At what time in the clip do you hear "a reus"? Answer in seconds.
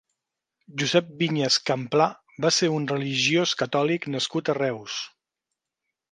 4.49-4.97